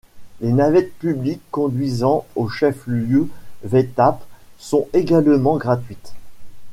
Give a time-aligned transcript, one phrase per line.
[0.39, 3.29] Les navettes publiques conduisant au chef-lieu
[3.63, 4.25] Vaitape
[4.57, 6.13] sont également gratuite.